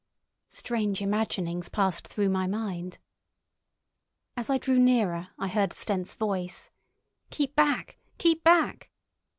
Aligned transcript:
Strange 0.49 0.99
imaginings 0.99 1.69
passed 1.69 2.07
through 2.07 2.27
my 2.27 2.47
mind. 2.47 2.97
As 4.35 4.49
I 4.49 4.57
drew 4.57 4.79
nearer 4.79 5.27
I 5.37 5.47
heard 5.47 5.73
Stent's 5.73 6.15
voice: 6.15 6.71
"Keep 7.29 7.55
back! 7.55 7.97
Keep 8.17 8.43
back!" 8.43 8.89